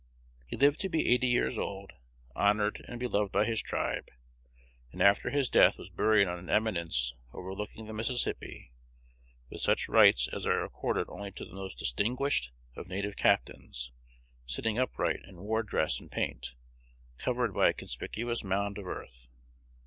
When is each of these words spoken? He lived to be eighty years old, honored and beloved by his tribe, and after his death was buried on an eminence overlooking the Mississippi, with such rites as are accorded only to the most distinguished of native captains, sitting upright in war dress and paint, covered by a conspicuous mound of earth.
He 0.47 0.57
lived 0.57 0.79
to 0.79 0.89
be 0.89 1.07
eighty 1.13 1.27
years 1.27 1.59
old, 1.59 1.93
honored 2.35 2.83
and 2.87 2.99
beloved 2.99 3.31
by 3.31 3.45
his 3.45 3.61
tribe, 3.61 4.07
and 4.91 4.99
after 4.99 5.29
his 5.29 5.47
death 5.47 5.77
was 5.77 5.91
buried 5.91 6.27
on 6.27 6.39
an 6.39 6.49
eminence 6.49 7.13
overlooking 7.33 7.85
the 7.85 7.93
Mississippi, 7.93 8.71
with 9.51 9.61
such 9.61 9.87
rites 9.87 10.27
as 10.33 10.47
are 10.47 10.63
accorded 10.63 11.05
only 11.07 11.31
to 11.33 11.45
the 11.45 11.53
most 11.53 11.77
distinguished 11.77 12.51
of 12.75 12.87
native 12.87 13.15
captains, 13.15 13.91
sitting 14.47 14.79
upright 14.79 15.19
in 15.23 15.43
war 15.43 15.61
dress 15.61 15.99
and 15.99 16.09
paint, 16.09 16.55
covered 17.19 17.53
by 17.53 17.69
a 17.69 17.73
conspicuous 17.73 18.43
mound 18.43 18.79
of 18.79 18.87
earth. 18.87 19.27